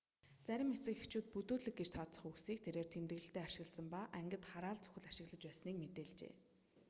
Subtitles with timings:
[0.47, 5.41] зарим эцэг эхчүүд бүдүүлэг гэж тооцох үгсийг тэрээр тэмдэглэлдээ ашигласан ба ангид хараал зүхэл ашиглаж
[5.47, 6.33] байсныг мэдээлжээ